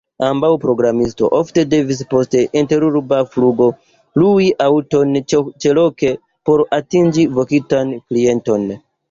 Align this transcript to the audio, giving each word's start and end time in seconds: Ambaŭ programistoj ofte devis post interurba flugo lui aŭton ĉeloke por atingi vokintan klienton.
Ambaŭ 0.25 0.47
programistoj 0.61 1.27
ofte 1.39 1.65
devis 1.73 1.99
post 2.13 2.37
interurba 2.61 3.19
flugo 3.35 3.67
lui 4.23 4.49
aŭton 4.69 5.13
ĉeloke 5.37 6.13
por 6.51 6.65
atingi 6.81 7.29
vokintan 7.39 7.95
klienton. 8.01 8.69